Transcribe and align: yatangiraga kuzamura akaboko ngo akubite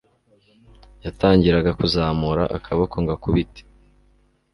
yatangiraga 1.05 1.71
kuzamura 1.79 2.43
akaboko 2.57 2.95
ngo 3.01 3.11
akubite 3.17 3.61